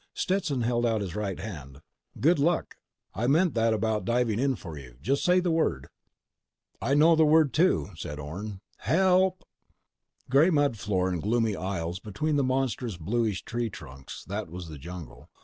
[0.15, 1.79] Stetson held out his right hand.
[2.19, 2.77] "Good luck.
[3.13, 4.95] I meant that about diving in for you.
[4.99, 5.89] Just say the word."
[6.81, 8.61] "I know the word, too," said Orne.
[8.77, 9.43] "HELP!"
[10.27, 15.29] Gray mud floor and gloomy aisles between monstrous bluish tree trunks—that was the jungle.